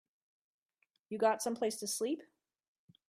You 1.09 1.19
got 1.19 1.43
someplace 1.43 1.75
to 1.75 1.85
sleep? 1.87 2.23